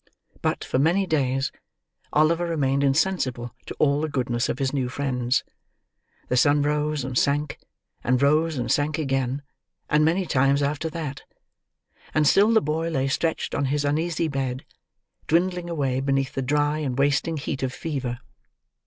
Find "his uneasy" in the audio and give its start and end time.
13.65-14.27